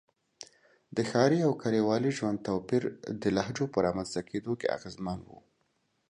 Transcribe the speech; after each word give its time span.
د 0.95 0.97
ښاري 1.09 1.39
او 1.47 1.51
کلیوالي 1.63 2.11
ژوند 2.17 2.37
توپیر 2.47 2.83
د 3.21 3.23
لهجو 3.35 3.65
په 3.73 3.79
رامنځته 3.85 4.21
کېدو 4.29 4.51
کې 4.59 4.71
اغېزمن 4.77 5.19
و. 5.23 5.29